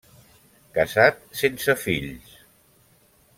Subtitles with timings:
[0.77, 2.33] Casat sense fills.